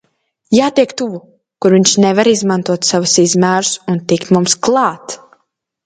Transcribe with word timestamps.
Jātiek 0.59 0.95
tuvu, 1.01 1.19
kur 1.65 1.75
viņš 1.77 1.93
nevar 2.07 2.31
izmantot 2.33 2.91
savus 2.91 3.17
izmērus 3.27 3.79
un 3.95 4.05
tikt 4.15 4.37
mums 4.39 4.61
klāt! 4.71 5.21